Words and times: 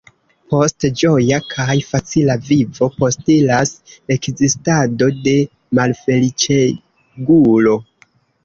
Post 0.51 0.85
ĝoja 1.01 1.37
kaj 1.49 1.75
facila 1.89 2.37
vivo 2.47 2.89
postiras 2.95 3.75
ekzistado 4.17 5.11
de 5.29 5.37
malfeliĉegulo. 5.81 7.79